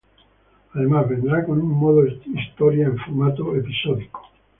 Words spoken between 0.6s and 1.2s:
Además,